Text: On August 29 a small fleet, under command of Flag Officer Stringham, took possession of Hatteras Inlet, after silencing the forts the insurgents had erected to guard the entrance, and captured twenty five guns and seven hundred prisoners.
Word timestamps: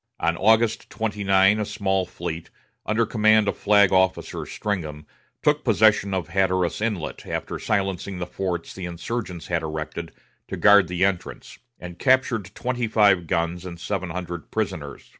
On 0.19 0.35
August 0.35 0.89
29 0.89 1.59
a 1.59 1.63
small 1.65 2.07
fleet, 2.07 2.49
under 2.87 3.05
command 3.05 3.47
of 3.47 3.55
Flag 3.55 3.91
Officer 3.93 4.47
Stringham, 4.47 5.05
took 5.43 5.63
possession 5.63 6.11
of 6.15 6.29
Hatteras 6.29 6.81
Inlet, 6.81 7.27
after 7.27 7.59
silencing 7.59 8.17
the 8.17 8.25
forts 8.25 8.73
the 8.73 8.85
insurgents 8.87 9.45
had 9.45 9.61
erected 9.61 10.11
to 10.47 10.57
guard 10.57 10.87
the 10.87 11.05
entrance, 11.05 11.59
and 11.79 11.99
captured 11.99 12.49
twenty 12.55 12.87
five 12.87 13.27
guns 13.27 13.63
and 13.63 13.79
seven 13.79 14.09
hundred 14.09 14.49
prisoners. 14.49 15.07